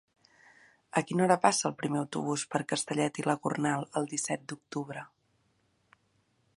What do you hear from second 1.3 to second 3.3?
passa el primer autobús per Castellet i